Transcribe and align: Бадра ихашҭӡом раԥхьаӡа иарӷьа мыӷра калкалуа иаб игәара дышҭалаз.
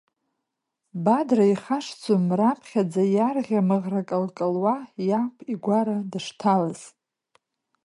Бадра 1.03 1.45
ихашҭӡом 1.53 2.25
раԥхьаӡа 2.39 3.03
иарӷьа 3.15 3.59
мыӷра 3.67 4.01
калкалуа 4.09 4.75
иаб 5.09 5.33
игәара 5.53 5.97
дышҭалаз. 6.11 6.79